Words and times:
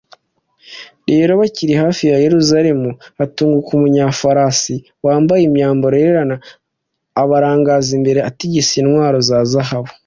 rero 1.09 1.31
bakiri 1.41 1.73
hafi 1.83 2.03
ya 2.09 2.17
yeruzalemu, 2.25 2.89
hatunguka 3.19 3.69
umunyafarasi 3.77 4.75
wambaye 5.05 5.41
imyambaro 5.43 5.95
yererana, 6.01 6.35
abarangaza 7.21 7.89
imbere 7.97 8.19
atigisa 8.29 8.73
intwaro 8.81 9.19
za 9.29 9.39
zahabu 9.53 9.91